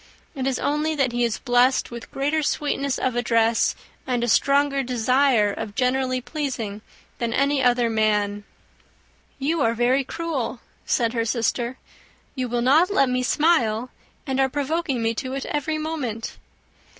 It 0.33 0.47
is 0.47 0.57
only 0.57 0.95
that 0.95 1.11
he 1.11 1.23
is 1.23 1.37
blessed 1.37 1.91
with 1.91 2.09
greater 2.09 2.41
sweetness 2.41 2.97
of 2.97 3.15
address, 3.15 3.75
and 4.07 4.23
a 4.23 4.27
stronger 4.27 4.81
desire 4.81 5.51
of 5.53 5.75
generally 5.75 6.19
pleasing, 6.21 6.81
than 7.19 7.31
any 7.33 7.61
other 7.61 7.87
man." 7.87 8.43
"You 9.37 9.61
are 9.61 9.75
very 9.75 10.03
cruel," 10.03 10.59
said 10.87 11.13
her 11.13 11.23
sister, 11.23 11.77
"you 12.33 12.49
will 12.49 12.63
not 12.63 12.89
let 12.89 13.09
me 13.09 13.21
smile, 13.21 13.91
and 14.25 14.39
are 14.39 14.49
provoking 14.49 15.03
me 15.03 15.13
to 15.13 15.33
it 15.35 15.45
every 15.45 15.77
moment." 15.77 16.39